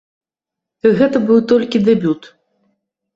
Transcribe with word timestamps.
Гэта 0.99 1.21
быў 1.27 1.39
толькі 1.51 1.83
дэбют. 1.89 2.21